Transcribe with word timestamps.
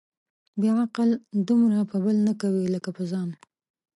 بې 0.59 0.69
عقل 0.79 1.09
دومره 1.47 1.79
په 1.91 1.97
بل 2.03 2.15
نه 2.27 2.33
کوي، 2.41 2.65
لکه 2.73 2.89
په 2.97 3.03
ځان. 3.11 3.29